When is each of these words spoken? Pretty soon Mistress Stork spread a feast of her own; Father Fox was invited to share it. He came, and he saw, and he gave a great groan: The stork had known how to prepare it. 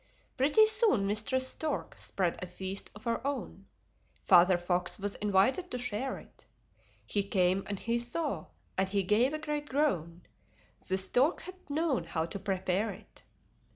Pretty 0.35 0.65
soon 0.65 1.05
Mistress 1.05 1.47
Stork 1.47 1.93
spread 1.99 2.43
a 2.43 2.47
feast 2.47 2.89
of 2.95 3.03
her 3.03 3.21
own; 3.27 3.67
Father 4.23 4.57
Fox 4.57 4.97
was 4.97 5.13
invited 5.13 5.69
to 5.69 5.77
share 5.77 6.17
it. 6.17 6.47
He 7.05 7.21
came, 7.21 7.63
and 7.67 7.77
he 7.77 7.99
saw, 7.99 8.47
and 8.79 8.89
he 8.89 9.03
gave 9.03 9.31
a 9.31 9.37
great 9.37 9.69
groan: 9.69 10.23
The 10.89 10.97
stork 10.97 11.41
had 11.41 11.69
known 11.69 12.05
how 12.05 12.25
to 12.25 12.39
prepare 12.39 12.89
it. 12.89 13.21